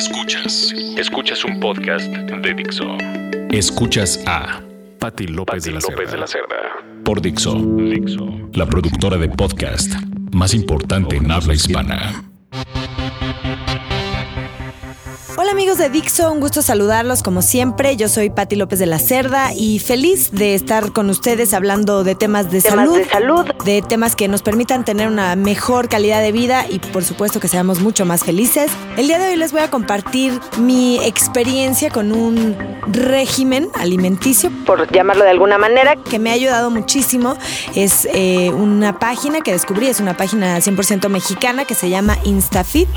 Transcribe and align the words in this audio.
Escuchas. 0.00 0.72
Escuchas 0.96 1.44
un 1.44 1.60
podcast 1.60 2.06
de 2.10 2.54
Dixo. 2.54 2.96
Escuchas 3.50 4.18
a 4.26 4.62
Patti 4.98 5.26
López, 5.26 5.64
de, 5.64 5.72
la 5.72 5.80
López 5.80 6.10
de 6.10 6.16
la 6.16 6.26
Cerda. 6.26 6.56
Por 7.04 7.20
Dixo. 7.20 7.54
Dixo. 7.54 8.26
La 8.54 8.64
productora 8.64 9.18
de 9.18 9.28
podcast 9.28 9.92
más 10.32 10.54
importante 10.54 11.16
en 11.16 11.30
habla 11.30 11.52
hispana. 11.52 12.29
Hola 15.50 15.62
amigos 15.62 15.78
de 15.78 15.90
Dixo, 15.90 16.30
un 16.30 16.38
gusto 16.38 16.62
saludarlos 16.62 17.24
como 17.24 17.42
siempre. 17.42 17.96
Yo 17.96 18.08
soy 18.08 18.30
Patti 18.30 18.54
López 18.54 18.78
de 18.78 18.86
la 18.86 19.00
Cerda 19.00 19.52
y 19.52 19.80
feliz 19.80 20.30
de 20.30 20.54
estar 20.54 20.92
con 20.92 21.10
ustedes 21.10 21.54
hablando 21.54 22.04
de 22.04 22.14
temas 22.14 22.52
de 22.52 22.62
Temas 22.62 22.86
salud, 22.86 22.98
de 22.98 23.08
salud. 23.08 23.46
de 23.64 23.82
temas 23.82 24.14
que 24.14 24.28
nos 24.28 24.42
permitan 24.42 24.84
tener 24.84 25.08
una 25.08 25.34
mejor 25.34 25.88
calidad 25.88 26.22
de 26.22 26.30
vida 26.30 26.66
y 26.70 26.78
por 26.78 27.02
supuesto 27.02 27.40
que 27.40 27.48
seamos 27.48 27.80
mucho 27.80 28.06
más 28.06 28.22
felices. 28.22 28.70
El 28.96 29.08
día 29.08 29.18
de 29.18 29.30
hoy 29.30 29.36
les 29.36 29.50
voy 29.50 29.62
a 29.62 29.70
compartir 29.70 30.38
mi 30.58 31.04
experiencia 31.04 31.90
con 31.90 32.12
un 32.12 32.56
régimen 32.86 33.68
alimenticio 33.74 34.52
por 34.64 34.88
llamarlo 34.92 35.24
de 35.24 35.30
alguna 35.30 35.58
manera. 35.58 35.96
que 35.96 36.20
me 36.20 36.30
ha 36.30 36.34
ayudado 36.34 36.70
muchísimo. 36.70 37.36
Es 37.74 38.06
eh, 38.14 38.52
una 38.52 39.00
página 39.00 39.40
que 39.40 39.50
descubrí, 39.50 39.88
es 39.88 39.98
una 39.98 40.16
página 40.16 40.58
100% 40.58 41.08
mexicana 41.08 41.64
que 41.64 41.74
se 41.74 41.90
llama 41.90 42.18
Instafit. 42.22 42.88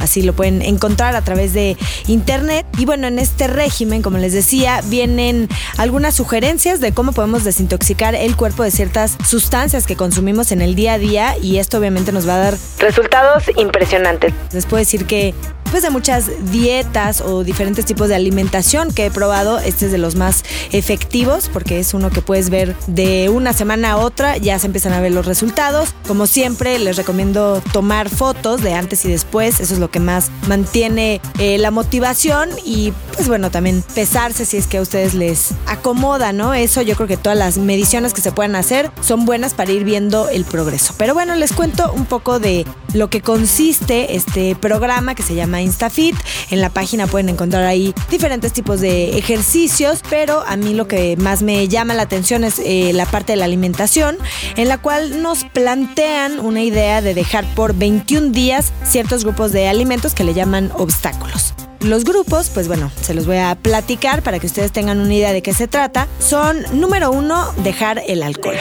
Así 0.00 0.22
lo 0.22 0.32
pueden 0.32 0.62
encontrar 0.62 1.14
a 1.14 1.22
través 1.22 1.52
de 1.52 1.76
internet. 2.06 2.66
Y 2.78 2.86
bueno, 2.86 3.06
en 3.06 3.18
este 3.18 3.46
régimen, 3.46 4.02
como 4.02 4.18
les 4.18 4.32
decía, 4.32 4.80
vienen 4.86 5.48
algunas 5.76 6.14
sugerencias 6.14 6.80
de 6.80 6.92
cómo 6.92 7.12
podemos 7.12 7.44
desintoxicar 7.44 8.14
el 8.14 8.36
cuerpo 8.36 8.64
de 8.64 8.70
ciertas 8.70 9.16
sustancias 9.26 9.86
que 9.86 9.96
consumimos 9.96 10.52
en 10.52 10.62
el 10.62 10.74
día 10.74 10.94
a 10.94 10.98
día. 10.98 11.34
Y 11.40 11.58
esto 11.58 11.78
obviamente 11.78 12.12
nos 12.12 12.28
va 12.28 12.34
a 12.34 12.38
dar 12.38 12.58
Resultados 12.78 13.44
impresionantes. 13.56 14.32
les 14.52 14.66
puedo 14.66 14.78
decir 14.78 15.06
que 15.06 15.34
después 15.70 15.84
de 15.84 15.90
muchas 15.90 16.50
dietas 16.50 17.20
o 17.20 17.44
diferentes 17.44 17.84
tipos 17.84 18.08
de 18.08 18.16
alimentación 18.16 18.92
que 18.92 19.06
he 19.06 19.10
probado, 19.12 19.60
este 19.60 19.86
es 19.86 19.92
de 19.92 19.98
los 19.98 20.16
más 20.16 20.42
efectivos 20.72 21.48
porque 21.52 21.78
es 21.78 21.94
uno 21.94 22.10
que 22.10 22.22
puedes 22.22 22.50
ver 22.50 22.74
de 22.88 23.28
una 23.28 23.52
semana 23.52 23.92
a 23.92 23.96
otra, 23.98 24.36
ya 24.36 24.58
se 24.58 24.66
empiezan 24.66 24.94
a 24.94 25.00
ver 25.00 25.12
los 25.12 25.26
resultados. 25.26 25.94
Como 26.08 26.26
siempre, 26.26 26.76
les 26.80 26.96
recomiendo 26.96 27.62
tomar 27.72 28.08
fotos 28.08 28.62
de 28.62 28.74
antes 28.74 29.04
y 29.04 29.12
después, 29.12 29.60
eso 29.60 29.74
es 29.74 29.78
lo 29.78 29.89
que 29.90 30.00
más 30.00 30.30
mantiene 30.48 31.20
eh, 31.38 31.58
la 31.58 31.70
motivación 31.70 32.50
y 32.64 32.92
pues 33.14 33.28
bueno, 33.28 33.50
también 33.50 33.82
pesarse 33.94 34.44
si 34.44 34.56
es 34.56 34.66
que 34.66 34.78
a 34.78 34.80
ustedes 34.80 35.14
les 35.14 35.50
acomoda, 35.66 36.32
¿no? 36.32 36.54
Eso 36.54 36.82
yo 36.82 36.96
creo 36.96 37.08
que 37.08 37.16
todas 37.16 37.36
las 37.36 37.58
mediciones 37.58 38.14
que 38.14 38.20
se 38.20 38.32
puedan 38.32 38.56
hacer 38.56 38.90
son 39.02 39.24
buenas 39.24 39.54
para 39.54 39.72
ir 39.72 39.84
viendo 39.84 40.28
el 40.28 40.44
progreso. 40.44 40.94
Pero 40.96 41.14
bueno, 41.14 41.34
les 41.34 41.52
cuento 41.52 41.92
un 41.92 42.06
poco 42.06 42.38
de 42.38 42.66
lo 42.94 43.10
que 43.10 43.20
consiste 43.20 44.16
este 44.16 44.54
programa 44.54 45.14
que 45.14 45.22
se 45.22 45.34
llama 45.34 45.62
InstaFit. 45.62 46.16
En 46.50 46.60
la 46.60 46.70
página 46.70 47.06
pueden 47.06 47.28
encontrar 47.28 47.64
ahí 47.64 47.94
diferentes 48.10 48.52
tipos 48.52 48.80
de 48.80 49.18
ejercicios, 49.18 50.00
pero 50.08 50.42
a 50.46 50.56
mí 50.56 50.74
lo 50.74 50.88
que 50.88 51.16
más 51.16 51.42
me 51.42 51.68
llama 51.68 51.94
la 51.94 52.02
atención 52.02 52.44
es 52.44 52.60
eh, 52.64 52.92
la 52.92 53.06
parte 53.06 53.32
de 53.32 53.36
la 53.36 53.44
alimentación, 53.44 54.18
en 54.56 54.68
la 54.68 54.78
cual 54.78 55.22
nos 55.22 55.44
plantean 55.44 56.40
una 56.40 56.62
idea 56.62 57.02
de 57.02 57.14
dejar 57.14 57.44
por 57.54 57.74
21 57.74 58.30
días 58.30 58.72
ciertos 58.84 59.24
grupos 59.24 59.52
de 59.52 59.68
alimentos 59.68 60.14
que 60.14 60.24
le 60.24 60.34
llaman 60.34 60.70
obstáculos. 60.74 61.54
Los 61.80 62.04
grupos, 62.04 62.50
pues 62.50 62.68
bueno, 62.68 62.90
se 63.00 63.14
los 63.14 63.26
voy 63.26 63.38
a 63.38 63.54
platicar 63.54 64.22
para 64.22 64.38
que 64.38 64.46
ustedes 64.46 64.70
tengan 64.70 65.00
una 65.00 65.14
idea 65.14 65.32
de 65.32 65.40
qué 65.40 65.54
se 65.54 65.66
trata. 65.66 66.08
Son, 66.18 66.58
número 66.78 67.10
uno, 67.10 67.50
dejar 67.62 68.02
el 68.06 68.22
alcohol. 68.22 68.56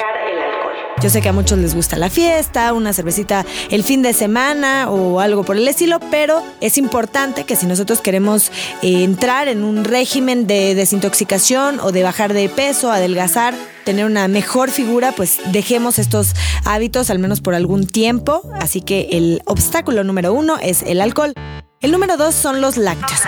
Yo 1.01 1.09
sé 1.09 1.21
que 1.21 1.29
a 1.29 1.33
muchos 1.33 1.57
les 1.57 1.75
gusta 1.75 1.95
la 1.95 2.09
fiesta, 2.09 2.73
una 2.73 2.91
cervecita 2.91 3.45
el 3.69 3.85
fin 3.85 4.01
de 4.01 4.11
semana 4.11 4.89
o 4.89 5.21
algo 5.21 5.45
por 5.45 5.55
el 5.55 5.65
estilo, 5.65 6.01
pero 6.11 6.43
es 6.59 6.77
importante 6.77 7.45
que 7.45 7.55
si 7.55 7.67
nosotros 7.67 8.01
queremos 8.01 8.51
eh, 8.81 9.03
entrar 9.03 9.47
en 9.47 9.63
un 9.63 9.85
régimen 9.85 10.45
de 10.45 10.75
desintoxicación 10.75 11.79
o 11.79 11.93
de 11.93 12.03
bajar 12.03 12.33
de 12.33 12.49
peso, 12.49 12.91
adelgazar, 12.91 13.53
tener 13.85 14.05
una 14.05 14.27
mejor 14.27 14.71
figura, 14.71 15.13
pues 15.13 15.39
dejemos 15.53 15.99
estos 15.99 16.33
hábitos 16.65 17.09
al 17.09 17.19
menos 17.19 17.39
por 17.39 17.55
algún 17.55 17.87
tiempo. 17.87 18.41
Así 18.59 18.81
que 18.81 19.07
el 19.11 19.41
obstáculo 19.45 20.03
número 20.03 20.33
uno 20.33 20.57
es 20.61 20.83
el 20.83 20.99
alcohol. 20.99 21.33
El 21.79 21.93
número 21.93 22.17
dos 22.17 22.35
son 22.35 22.59
los 22.59 22.75
lácteos. 22.75 23.21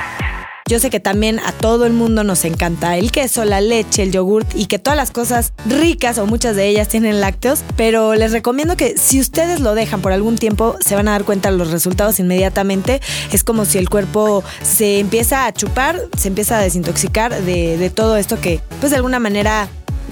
Yo 0.72 0.80
sé 0.80 0.90
que 0.90 1.02
también 1.02 1.42
a 1.42 1.52
todo 1.52 1.86
el 1.86 1.92
mundo 1.92 2.24
nos 2.24 2.46
encanta 2.46 2.96
el 2.96 3.12
queso, 3.12 3.44
la 3.44 3.60
leche, 3.60 4.04
el 4.04 4.14
yogurt 4.14 4.56
y 4.56 4.68
que 4.68 4.80
todas 4.80 4.96
las 4.96 5.12
cosas 5.12 5.52
ricas 5.66 6.18
o 6.18 6.26
muchas 6.26 6.56
de 6.56 6.70
ellas 6.70 6.88
tienen 6.88 7.20
lácteos, 7.20 7.66
pero 7.76 8.16
les 8.16 8.32
recomiendo 8.32 8.78
que 8.78 8.98
si 8.98 9.20
ustedes 9.20 9.60
lo 9.60 9.76
dejan 9.76 10.00
por 10.00 10.14
algún 10.14 10.38
tiempo 10.38 10.78
se 10.80 10.96
van 10.96 11.10
a 11.10 11.12
dar 11.12 11.26
cuenta 11.26 11.52
de 11.52 11.58
los 11.58 11.72
resultados 11.72 12.22
inmediatamente. 12.22 13.02
Es 13.34 13.44
como 13.44 13.66
si 13.66 13.80
el 13.80 13.90
cuerpo 13.90 14.46
se 14.64 15.00
empieza 15.00 15.46
a 15.46 15.52
chupar, 15.52 16.04
se 16.18 16.30
empieza 16.30 16.58
a 16.58 16.62
desintoxicar 16.62 17.42
de, 17.42 17.76
de 17.76 17.90
todo 17.90 18.16
esto 18.16 18.40
que 18.40 18.62
pues 18.80 18.92
de 18.92 18.96
alguna 18.96 19.20
manera 19.20 19.68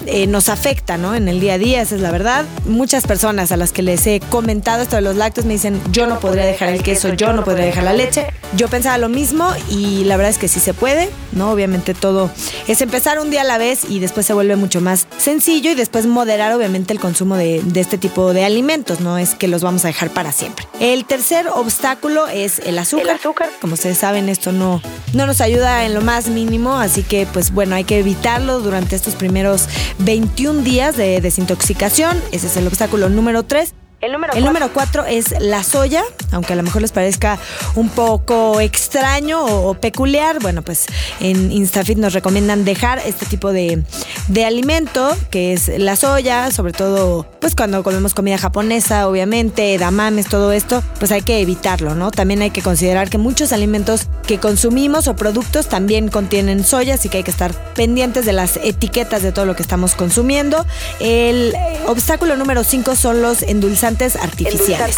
eh, 0.06 0.28
nos 0.28 0.50
afecta, 0.50 0.98
¿no? 0.98 1.16
En 1.16 1.28
el 1.28 1.40
día 1.40 1.56
a 1.56 1.58
día, 1.58 1.82
esa 1.82 1.96
es 1.96 2.02
la 2.02 2.12
verdad. 2.12 2.46
Muchas 2.66 3.06
personas 3.06 3.52
a 3.52 3.58
las 3.58 3.72
que 3.72 3.82
les 3.82 4.06
he 4.08 4.20
comentado 4.20 4.82
esto 4.82 4.96
de 4.96 5.02
los 5.02 5.16
lácteos 5.16 5.46
me 5.46 5.54
dicen, 5.54 5.80
yo 5.92 6.08
no 6.08 6.20
podría 6.20 6.46
dejar 6.46 6.70
el 6.70 6.84
queso, 6.84 7.14
yo 7.14 7.34
no 7.34 7.44
podría 7.44 7.66
dejar 7.66 7.84
la 7.84 7.94
leche. 7.94 8.28
Yo 8.56 8.68
pensaba 8.68 8.98
lo 8.98 9.10
mismo 9.10 9.52
y 9.70 10.04
la 10.06 10.18
verdad 10.18 10.32
es 10.32 10.38
que 10.38 10.48
sí 10.48 10.60
se 10.60 10.74
puede, 10.74 11.10
¿no? 11.34 11.52
Obviamente 11.52 11.94
todo 11.94 12.32
es 12.68 12.82
empezar 12.82 13.20
un 13.20 13.30
día 13.30 13.42
a 13.42 13.44
la 13.44 13.58
vez 13.58 13.82
y 13.88 14.00
después 14.00 14.26
se 14.26 14.34
vuelve 14.34 14.56
mucho 14.56 14.82
más 14.82 15.08
sencillo 15.18 15.72
y 15.72 15.76
después 15.76 16.08
moderar 16.08 16.54
obviamente 16.54 16.94
el 16.94 17.00
consumo 17.00 17.36
de, 17.36 17.62
de 17.64 17.80
este 17.80 17.98
tipo 17.98 18.34
de 18.34 18.46
alimentos, 18.46 19.02
no 19.02 19.18
es 19.18 19.36
que 19.36 19.48
los 19.48 19.62
vamos 19.62 19.86
a 19.86 19.90
dejar 19.90 20.10
para 20.10 20.31
siempre. 20.31 20.66
El 20.80 21.06
tercer 21.06 21.48
obstáculo 21.48 22.28
es 22.28 22.60
el 22.60 22.80
azúcar. 22.80 23.06
El 23.08 23.16
azúcar. 23.16 23.50
Como 23.62 23.74
ustedes 23.74 23.98
saben, 23.98 24.30
esto 24.30 24.52
no, 24.52 24.81
no 25.14 25.28
nos 25.28 25.42
ayuda 25.42 25.86
en 25.86 25.94
lo 25.94 26.02
más 26.02 26.30
mínimo, 26.30 26.78
así 26.78 27.04
que 27.04 27.28
pues 27.31 27.52
bueno, 27.52 27.76
hay 27.76 27.84
que 27.84 28.00
evitarlo 28.00 28.60
durante 28.62 28.96
estos 28.96 29.16
primeros 29.16 29.68
21 30.00 30.62
días 30.62 30.96
de 30.96 31.20
desintoxicación. 31.22 32.22
Ese 32.32 32.48
es 32.48 32.58
el 32.58 32.68
obstáculo 32.68 33.10
número 33.10 33.44
3. 33.44 33.74
El 34.02 34.14
número 34.14 34.34
El 34.34 34.46
número 34.46 34.72
4 34.72 35.06
es 35.06 35.36
la 35.42 35.64
soya, 35.64 36.04
aunque 36.32 36.54
a 36.54 36.56
lo 36.56 36.64
mejor 36.64 36.82
les 36.82 36.92
parezca 36.92 37.40
un 37.76 37.90
poco 37.90 38.60
extraño 38.60 39.46
o, 39.46 39.74
peculiar. 39.74 40.40
Bueno, 40.42 40.62
pues 40.62 40.86
en 41.20 41.52
Instafit 41.52 41.98
nos 41.98 42.14
recomiendan 42.14 42.66
dejar 42.66 43.00
este 43.06 43.26
tipo 43.26 43.52
de, 43.52 43.84
de 44.28 44.46
alimento, 44.46 45.16
que 45.30 45.54
es 45.54 45.70
la 45.78 45.96
soya, 45.96 46.52
sobre 46.52 46.74
todo 46.74 47.26
pues 47.40 47.56
cuando 47.56 47.84
comemos 47.84 48.14
comida 48.14 48.38
japonesa, 48.38 49.08
obviamente, 49.08 49.74
edamames, 49.74 50.28
todo 50.28 50.52
esto, 50.52 50.84
pues 51.00 51.12
hay 51.12 51.22
que 51.22 51.40
evitarlo, 51.40 51.96
¿no? 51.96 52.12
También 52.12 52.42
hay 52.42 52.52
que 52.52 52.62
considerar 52.62 53.10
que 53.10 53.18
muchos 53.18 53.54
alimentos 53.54 54.08
que 54.28 54.40
consumimos 54.40 55.08
o 55.08 55.16
productos 55.16 55.68
también 55.68 56.10
contienen 56.10 56.64
soya, 56.64 56.96
así 56.96 57.10
que 57.10 57.18
hay 57.18 57.24
que 57.24 57.32
estar 57.32 57.54
pendientes 57.74 58.26
de 58.26 58.34
las 58.34 58.58
etiquetas 58.58 59.22
de 59.22 59.32
todo 59.32 59.46
lo 59.46 59.56
que 59.56 59.62
estamos 59.62 59.96
consumiendo. 59.96 60.66
El 61.00 61.54
obstáculo 61.88 62.36
número 62.36 62.64
5 62.64 62.96
son 62.96 63.22
los 63.22 63.42
endulzantes 63.42 64.16
artificiales. 64.16 64.98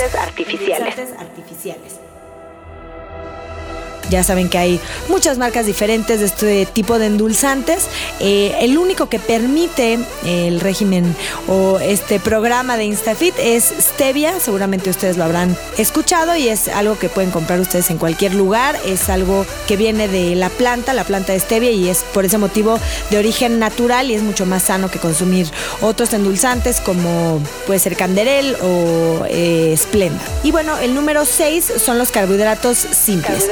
Artificiales. 1.21 1.99
Ya 4.11 4.25
saben 4.25 4.49
que 4.49 4.57
hay 4.57 4.79
muchas 5.07 5.37
marcas 5.37 5.65
diferentes 5.65 6.19
de 6.19 6.25
este 6.25 6.65
tipo 6.65 6.99
de 6.99 7.05
endulzantes. 7.05 7.87
Eh, 8.19 8.53
el 8.59 8.77
único 8.77 9.07
que 9.07 9.19
permite 9.19 9.99
el 10.25 10.59
régimen 10.59 11.15
o 11.47 11.79
este 11.79 12.19
programa 12.19 12.75
de 12.75 12.83
Instafit 12.83 13.33
es 13.39 13.73
Stevia. 13.79 14.37
Seguramente 14.41 14.89
ustedes 14.89 15.15
lo 15.15 15.23
habrán 15.23 15.55
escuchado 15.77 16.35
y 16.35 16.49
es 16.49 16.67
algo 16.67 16.99
que 16.99 17.07
pueden 17.07 17.31
comprar 17.31 17.61
ustedes 17.61 17.89
en 17.89 17.97
cualquier 17.97 18.35
lugar. 18.35 18.77
Es 18.85 19.07
algo 19.07 19.45
que 19.65 19.77
viene 19.77 20.09
de 20.09 20.35
la 20.35 20.49
planta, 20.49 20.93
la 20.93 21.05
planta 21.05 21.31
de 21.31 21.39
Stevia, 21.39 21.71
y 21.71 21.87
es 21.87 22.03
por 22.13 22.25
ese 22.25 22.37
motivo 22.37 22.79
de 23.11 23.17
origen 23.17 23.59
natural 23.59 24.11
y 24.11 24.15
es 24.15 24.23
mucho 24.23 24.45
más 24.45 24.63
sano 24.63 24.91
que 24.91 24.99
consumir 24.99 25.49
otros 25.79 26.11
endulzantes 26.13 26.81
como 26.81 27.41
puede 27.65 27.79
ser 27.79 27.95
Canderel 27.95 28.57
o 28.61 29.25
eh, 29.29 29.73
Splenda. 29.77 30.21
Y 30.43 30.51
bueno, 30.51 30.77
el 30.79 30.93
número 30.93 31.23
6 31.23 31.75
son 31.77 31.97
los 31.97 32.11
carbohidratos 32.11 32.77
simples. 32.77 33.47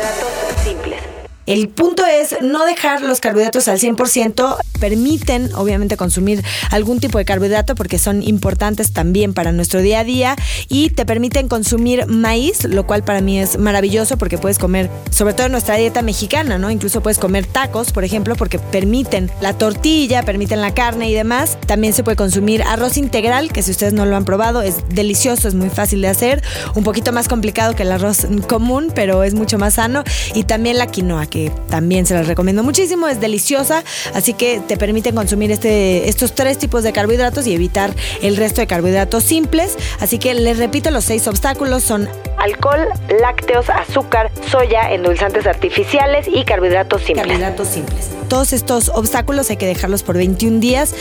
El 1.50 1.68
punto 1.68 2.06
es 2.06 2.36
no 2.44 2.64
dejar 2.64 3.02
los 3.02 3.22
carbohidratos 3.22 3.68
al 3.70 3.80
100%. 3.80 4.56
Permiten, 4.80 5.52
obviamente, 5.56 5.98
consumir 5.98 6.44
algún 6.70 7.00
tipo 7.00 7.18
de 7.18 7.26
carbohidrato 7.26 7.74
porque 7.74 7.98
son 7.98 8.22
importantes 8.22 8.94
también 8.94 9.34
para 9.34 9.52
nuestro 9.52 9.82
día 9.82 10.02
a 10.02 10.04
día 10.04 10.36
y 10.68 10.92
te 10.92 11.08
permiten 11.08 11.48
consumir 11.48 12.06
maíz, 12.06 12.66
lo 12.66 12.86
cual 12.86 13.04
para 13.04 13.22
mí 13.22 13.40
es 13.40 13.58
maravilloso 13.58 14.16
porque 14.16 14.38
puedes 14.38 14.60
comer, 14.60 14.92
sobre 15.10 15.34
todo 15.34 15.48
en 15.48 15.54
nuestra 15.54 15.74
dieta 15.74 16.04
mexicana, 16.04 16.60
¿no? 16.60 16.70
Incluso 16.70 17.02
puedes 17.02 17.18
comer 17.18 17.48
tacos, 17.48 17.94
por 17.94 18.04
ejemplo, 18.04 18.36
porque 18.36 18.60
permiten 18.60 19.32
la 19.42 19.54
tortilla, 19.54 20.22
permiten 20.22 20.62
la 20.62 20.76
carne 20.76 21.10
y 21.10 21.16
demás. 21.16 21.58
También 21.66 21.94
se 21.94 22.04
puede 22.04 22.16
consumir 22.16 22.62
arroz 22.62 22.96
integral, 22.96 23.52
que 23.52 23.64
si 23.64 23.72
ustedes 23.72 23.94
no 23.94 24.06
lo 24.06 24.16
han 24.16 24.24
probado, 24.24 24.62
es 24.62 24.84
delicioso, 24.90 25.48
es 25.48 25.56
muy 25.56 25.72
fácil 25.72 26.04
de 26.04 26.10
hacer, 26.10 26.44
un 26.76 26.84
poquito 26.84 27.12
más 27.12 27.28
complicado 27.28 27.74
que 27.74 27.82
el 27.82 27.92
arroz 27.92 28.28
común, 28.48 28.92
pero 28.94 29.24
es 29.24 29.34
mucho 29.34 29.58
más 29.58 29.74
sano. 29.74 30.04
Y 30.36 30.44
también 30.44 30.78
la 30.78 30.86
quinoa, 30.86 31.26
que 31.26 31.39
que 31.40 31.52
también 31.70 32.06
se 32.06 32.14
las 32.14 32.28
recomiendo 32.28 32.64
muchísimo, 32.64 33.08
es 33.08 33.20
deliciosa, 33.20 33.84
así 34.14 34.34
que 34.34 34.62
te 34.68 34.78
permiten 34.78 35.16
consumir 35.16 35.52
este, 35.52 36.10
estos 36.10 36.34
tres 36.34 36.58
tipos 36.58 36.84
de 36.84 36.92
carbohidratos 36.92 37.48
y 37.48 37.54
evitar 37.54 37.94
el 38.22 38.36
resto 38.36 38.62
de 38.62 38.68
carbohidratos 38.68 39.24
simples. 39.24 39.78
Así 40.00 40.20
que 40.20 40.34
les 40.34 40.58
repito, 40.58 40.92
los 40.92 41.06
seis 41.06 41.28
obstáculos 41.28 41.84
son 41.84 42.10
Alcohol, 42.38 42.88
lácteos, 43.22 43.70
azúcar, 43.70 44.32
soya, 44.50 44.94
endulzantes 44.94 45.46
artificiales 45.46 46.28
y 46.28 46.44
carbohidratos 46.44 47.02
simples. 47.02 47.28
carbohidratos 47.28 47.68
simples. 47.68 48.10
Todos 48.28 48.54
estos 48.54 48.90
obstáculos 48.90 49.50
hay 49.50 49.58
que 49.58 49.66
dejarlos 49.66 50.04
por 50.04 50.16
21 50.16 50.60
días 50.60 50.94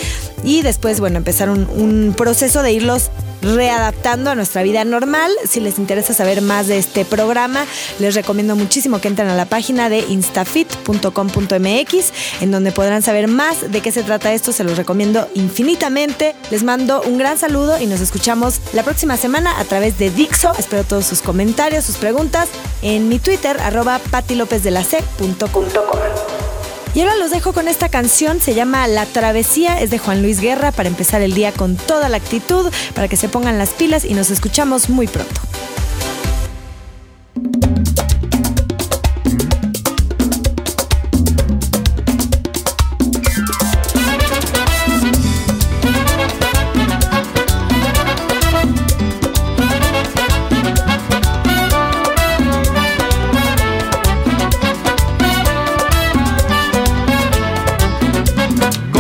y 0.43 0.63
después, 0.63 1.01
bueno, 1.01 1.19
empezar 1.19 1.51
un, 1.51 1.69
un 1.71 2.15
proceso 2.17 2.63
de 2.63 2.73
irlos 2.73 3.11
readaptando 3.55 4.31
a 4.31 4.35
nuestra 4.35 4.63
vida 4.63 4.85
normal. 4.85 5.31
Si 5.49 5.61
les 5.61 5.79
interesa 5.79 6.15
saber 6.15 6.43
más 6.43 6.67
de 6.67 6.79
este 6.79 7.05
programa, 7.05 7.65
les 7.99 8.15
recomiendo 8.15 8.57
muchísimo 8.57 9.01
que 9.01 9.09
entren 9.09 9.29
a 9.29 9.35
la 9.35 9.47
página 9.47 9.89
de 9.89 10.01
instafit.com.mx, 10.01 12.13
en 12.41 12.51
donde 12.51 12.73
podrán 12.73 13.03
saber 13.03 13.29
más 13.29 13.71
de 13.71 13.81
qué 13.81 13.93
se 13.93 14.03
trata 14.03 14.33
esto. 14.33 14.53
Se 14.53 14.65
los 14.65 14.77
recomiendo 14.77 15.29
infinitamente. 15.35 16.35
Les 16.51 16.63
mando 16.63 17.03
un 17.03 17.19
gran 17.19 17.39
saludo 17.39 17.81
y 17.81 17.87
nos 17.87 18.01
escuchamos 18.01 18.61
la 18.73 18.83
próxima 18.83 19.17
semana 19.17 19.59
a 19.59 19.65
través 19.65 19.99
de 19.99 20.11
Dixo. 20.11 20.53
Espero 20.59 20.85
todos 20.85 21.07
sus 21.07 21.23
comentarios, 21.23 21.85
sus 21.85 21.97
preguntas 21.97 22.49
en 22.83 23.09
mi 23.09 23.19
Twitter, 23.19 23.59
arroba 23.61 24.01
patilopezdelac.com. 24.11 26.38
Y 26.95 27.01
ahora 27.01 27.17
los 27.17 27.31
dejo 27.31 27.53
con 27.53 27.69
esta 27.69 27.89
canción, 27.89 28.41
se 28.41 28.55
llama 28.55 28.89
La 28.89 29.07
Travesía, 29.07 29.81
es 29.81 29.91
de 29.91 29.99
Juan 29.99 30.23
Luis 30.23 30.41
Guerra, 30.41 30.73
para 30.73 30.89
empezar 30.89 31.21
el 31.21 31.35
día 31.35 31.53
con 31.53 31.77
toda 31.77 32.09
la 32.09 32.17
actitud, 32.17 32.73
para 32.95 33.09
que 33.09 33.17
se 33.17 33.29
pongan 33.29 33.59
las 33.59 33.71
pilas 33.71 34.05
y 34.05 34.15
nos 34.15 34.31
escuchamos 34.31 34.89
muy 34.89 35.07
pronto. 35.07 35.41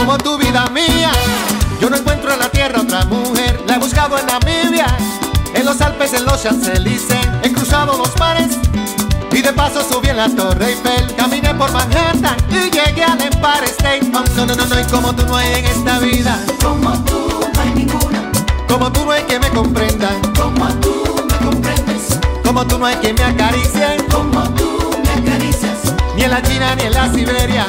Como 0.08 0.16
tu 0.16 0.38
vida 0.38 0.64
mía. 0.70 1.12
Yo 1.82 1.90
no 1.90 1.96
encuentro 1.98 2.32
en 2.32 2.38
la 2.38 2.48
tierra 2.48 2.80
otra 2.80 3.04
mujer. 3.04 3.62
La 3.66 3.74
he 3.74 3.78
buscado 3.78 4.16
en 4.16 4.24
Namibia, 4.24 4.86
en 5.52 5.66
los 5.66 5.78
Alpes, 5.82 6.14
en 6.14 6.24
los 6.24 6.42
Champs-Élysées. 6.42 7.28
He 7.42 7.52
cruzado 7.52 7.98
los 7.98 8.18
mares 8.18 8.56
y 9.32 9.42
de 9.42 9.52
paso 9.52 9.86
subí 9.86 10.08
en 10.08 10.16
la 10.16 10.30
Torre 10.30 10.68
Eiffel. 10.70 11.14
Caminé 11.14 11.54
por 11.54 11.70
Manhattan 11.72 12.36
y 12.50 12.70
llegué 12.70 13.04
al 13.04 13.20
Empire 13.20 13.66
State. 13.66 14.10
Oh, 14.14 14.24
no, 14.34 14.46
no, 14.46 14.54
no, 14.54 14.64
no, 14.64 14.80
y 14.80 14.84
como 14.84 15.14
tú 15.14 15.26
no 15.26 15.36
hay 15.36 15.56
en 15.56 15.66
esta 15.66 15.98
vida. 15.98 16.42
Como 16.64 16.90
tú 17.04 17.28
no 17.54 17.60
hay 17.60 17.70
ninguna, 17.74 18.32
Como 18.66 18.90
tú 18.90 19.04
no 19.04 19.10
hay 19.10 19.24
que 19.24 19.38
me 19.38 19.50
comprenda. 19.50 20.08
como 20.34 20.68
tú 20.80 21.04
me 21.30 21.36
comprendes, 21.46 22.18
Como 22.42 22.66
tú 22.66 22.78
no 22.78 22.86
hay 22.86 22.96
que 22.96 23.12
me 23.12 23.24
acaricie. 23.24 23.98
como 24.10 24.42
tú 24.54 24.90
me 25.04 25.30
acaricias, 25.30 25.94
Ni 26.16 26.22
en 26.22 26.30
la 26.30 26.40
China 26.40 26.74
ni 26.76 26.84
en 26.84 26.94
la 26.94 27.12
Siberia. 27.12 27.66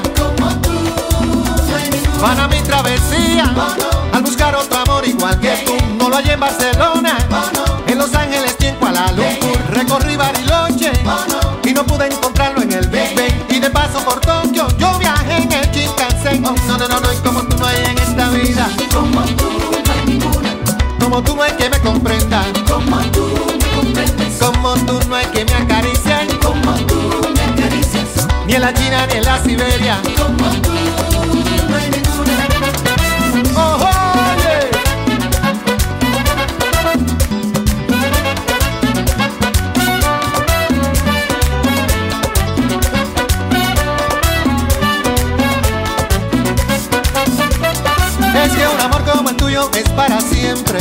Ninguna. 2.20 2.36
Para 2.36 2.48
mi 2.48 2.62
travesía, 2.62 3.54
al 4.14 4.22
buscar 4.22 4.56
otro 4.56 4.80
amor 4.80 5.08
igual 5.08 5.40
que 5.40 5.56
tú, 5.66 5.78
no 5.98 6.10
lo 6.10 6.18
hallé 6.18 6.34
en 6.34 6.40
Barcelona, 6.40 7.18
en 7.88 7.98
Los 7.98 8.14
Ángeles 8.14 8.56
y 8.60 8.66
en 8.66 8.76
Kuala 8.76 9.12
Lumpur. 9.12 9.60
Recorrí 9.72 10.16
Bariloche 10.16 10.92
y 11.64 11.74
no 11.74 11.86
pude 11.86 12.08
encontrarlo 12.08 12.62
en 12.62 12.72
el 12.74 12.88
Big 12.88 13.16
Ben. 13.16 13.46
Y 13.50 13.60
de 13.60 13.70
paso 13.70 14.00
por 14.00 14.20
Tokio, 14.20 14.68
yo 14.78 14.98
viajé 15.00 15.44
en 15.44 15.52
el 15.52 15.72
Shinkansen. 15.72 16.46
Oh, 16.46 16.56
no, 16.68 16.78
no, 16.78 16.88
no, 16.88 17.00
no, 17.00 17.14
y 17.14 17.18
como 17.18 17.42
tú 17.44 17.58
no 17.58 17.66
hay 17.66 17.78
en 17.86 17.98
esta 17.98 18.30
vida, 18.30 18.70
Como 18.94 19.22
tú 19.22 19.50
no 19.86 19.94
hay 19.94 20.06
ninguna, 20.06 20.56
como 21.00 21.22
tú 21.24 21.36
no 21.36 21.44
hay 21.44 21.54
que 21.54 21.70
me 21.70 21.80
comprenda, 21.80 22.44
como 22.68 22.98
tú 23.12 23.28
me 23.60 23.76
comprendes, 23.76 24.38
como 24.40 24.74
tú 24.86 25.00
no 25.08 25.16
hay 25.16 25.26
que 25.28 25.46
me 25.46 25.54
acaricie, 25.54 26.28
como 26.42 26.74
tú 26.86 27.00
me 27.34 27.42
acaricias, 27.42 28.28
ni 28.46 28.54
en 28.56 28.62
la 28.62 28.74
China 28.74 29.08
ni 29.08 29.18
en 29.18 29.24
la 29.24 29.44
Siberia. 29.44 30.02
como 30.18 30.50
tú 30.62 30.79
es 49.80 49.90
para 49.90 50.20
siempre. 50.20 50.80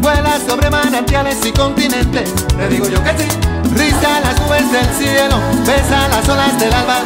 Vuela 0.00 0.38
sobre 0.46 0.70
manantiales 0.70 1.44
y 1.44 1.50
continentes. 1.52 2.32
Te 2.56 2.68
digo 2.68 2.88
yo 2.88 3.02
que 3.02 3.10
sí. 3.10 3.28
Risa 3.74 4.20
las 4.20 4.40
nubes 4.40 4.70
del 4.70 4.86
cielo, 4.94 5.36
besa 5.66 6.08
las 6.08 6.28
olas 6.28 6.58
del 6.60 6.72
alba, 6.72 6.98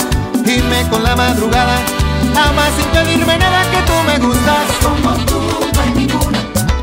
gime 0.45 0.87
con 0.91 1.03
la 1.03 1.17
madrugada. 1.17 1.79
Ama 2.37 2.67
sin 2.77 2.87
pedirme 2.87 3.39
nada 3.39 3.63
que 3.71 3.79
tú 3.87 3.93
me 4.07 4.19
gustas. 4.19 4.67
Como 4.83 5.15
tú 5.25 5.41
no 5.75 5.81
hay 5.81 5.91
ninguna, 5.91 6.39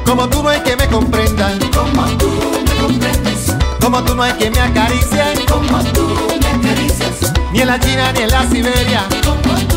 Como 0.05 0.27
tú 0.29 0.41
no 0.41 0.49
hay 0.49 0.61
que 0.61 0.75
me 0.75 0.87
comprenda, 0.87 1.51
como 1.75 2.05
tú 2.17 2.31
me 2.65 2.75
comprendes, 2.81 3.53
como 3.79 4.03
tú 4.03 4.15
no 4.15 4.23
hay 4.23 4.33
que 4.33 4.49
me 4.49 4.59
acaricie, 4.59 5.23
como 5.47 5.83
tú 5.93 6.07
me 6.41 6.47
acaricias, 6.47 7.33
ni 7.51 7.61
en 7.61 7.67
la 7.67 7.79
China 7.79 8.11
ni 8.13 8.21
en 8.21 8.29
la 8.29 8.49
Siberia. 8.49 9.03
como 9.23 9.55
tú. 9.67 9.74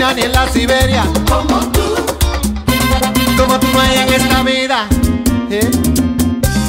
Ni 0.00 0.06
en 0.06 0.08
la 0.08 0.08
China 0.08 0.14
ni 0.14 0.22
en 0.22 0.32
la 0.32 0.48
Siberia. 0.48 1.04
como 1.28 1.58
tú, 1.72 1.80
Como 3.36 3.60
tú 3.60 3.66
no 3.74 3.80
hay 3.80 3.98
en 3.98 4.12
esta 4.14 4.42
vida, 4.42 4.86
¿eh? 5.50 5.70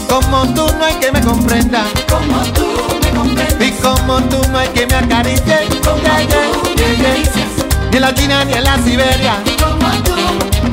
como 0.10 0.46
tú 0.54 0.66
no 0.78 0.84
hay 0.86 0.96
que 0.96 1.12
me 1.14 1.22
comprenda, 1.22 1.84
como 2.10 2.42
tú 2.54 2.66
me 3.02 3.10
y 3.10 3.12
comprendes, 3.14 3.74
como 3.82 4.22
tú 4.24 4.38
no 4.52 4.58
hay 4.58 4.68
que 4.70 4.86
me 4.86 4.96
acaricie, 4.96 5.60
como 5.84 6.02
yeah, 6.02 6.20
yeah, 6.20 6.52
tú 6.52 6.70
me 6.70 6.76
yeah, 6.76 7.10
acaricias, 7.10 7.48
ni 7.90 7.96
en 7.96 8.02
la 8.02 8.14
China 8.14 8.44
ni 8.44 8.54
en 8.54 8.64
la 8.66 8.78
Siberia. 8.80 9.36
como 9.60 9.90
tú. 10.04 10.71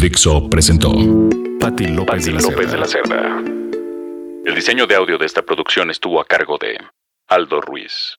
Dixo 0.00 0.48
presentó 0.48 0.92
Patti 1.58 1.88
López, 1.88 2.26
de, 2.26 2.32
la 2.32 2.40
López 2.40 2.70
de 2.70 2.78
la 2.78 2.86
Cerda. 2.86 3.42
El 4.44 4.54
diseño 4.54 4.86
de 4.86 4.94
audio 4.94 5.18
de 5.18 5.26
esta 5.26 5.42
producción 5.42 5.90
estuvo 5.90 6.20
a 6.20 6.24
cargo 6.24 6.56
de 6.56 6.78
Aldo 7.26 7.60
Ruiz. 7.60 8.16